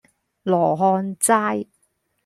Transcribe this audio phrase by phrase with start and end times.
[0.41, 1.67] 羅漢齋